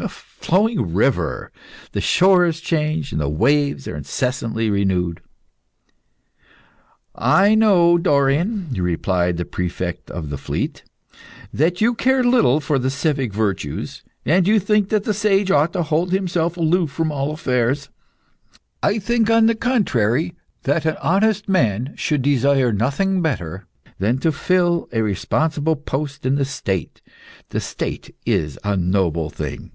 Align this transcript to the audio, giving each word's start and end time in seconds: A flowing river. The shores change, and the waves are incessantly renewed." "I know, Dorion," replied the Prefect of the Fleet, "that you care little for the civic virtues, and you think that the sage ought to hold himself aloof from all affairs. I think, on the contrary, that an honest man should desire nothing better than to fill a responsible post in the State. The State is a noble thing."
A 0.00 0.08
flowing 0.52 0.94
river. 0.94 1.52
The 1.92 2.00
shores 2.00 2.62
change, 2.62 3.12
and 3.12 3.20
the 3.20 3.28
waves 3.28 3.86
are 3.86 3.94
incessantly 3.94 4.70
renewed." 4.70 5.20
"I 7.14 7.54
know, 7.54 7.98
Dorion," 7.98 8.70
replied 8.74 9.36
the 9.36 9.44
Prefect 9.44 10.10
of 10.10 10.30
the 10.30 10.38
Fleet, 10.38 10.82
"that 11.52 11.82
you 11.82 11.94
care 11.94 12.24
little 12.24 12.58
for 12.58 12.78
the 12.78 12.88
civic 12.88 13.34
virtues, 13.34 14.02
and 14.24 14.48
you 14.48 14.58
think 14.58 14.88
that 14.88 15.04
the 15.04 15.12
sage 15.12 15.50
ought 15.50 15.74
to 15.74 15.82
hold 15.82 16.10
himself 16.10 16.56
aloof 16.56 16.90
from 16.90 17.12
all 17.12 17.30
affairs. 17.32 17.90
I 18.82 18.98
think, 18.98 19.28
on 19.28 19.44
the 19.44 19.54
contrary, 19.54 20.34
that 20.62 20.86
an 20.86 20.96
honest 21.02 21.48
man 21.50 21.92
should 21.96 22.22
desire 22.22 22.72
nothing 22.72 23.20
better 23.20 23.66
than 23.98 24.16
to 24.20 24.32
fill 24.32 24.88
a 24.92 25.02
responsible 25.02 25.76
post 25.76 26.24
in 26.24 26.36
the 26.36 26.46
State. 26.46 27.02
The 27.50 27.60
State 27.60 28.14
is 28.24 28.58
a 28.64 28.74
noble 28.74 29.28
thing." 29.28 29.72